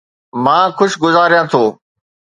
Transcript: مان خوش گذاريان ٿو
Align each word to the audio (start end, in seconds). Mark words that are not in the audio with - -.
مان 0.43 0.67
خوش 0.77 0.91
گذاريان 1.03 1.45
ٿو 1.51 1.63